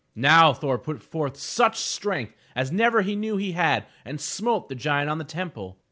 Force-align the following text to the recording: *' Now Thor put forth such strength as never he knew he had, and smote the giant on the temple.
*' 0.07 0.15
Now 0.15 0.51
Thor 0.51 0.79
put 0.79 1.03
forth 1.03 1.37
such 1.37 1.77
strength 1.77 2.33
as 2.55 2.71
never 2.71 3.03
he 3.03 3.15
knew 3.15 3.37
he 3.37 3.51
had, 3.51 3.85
and 4.03 4.19
smote 4.19 4.67
the 4.67 4.73
giant 4.73 5.11
on 5.11 5.19
the 5.19 5.23
temple. 5.23 5.77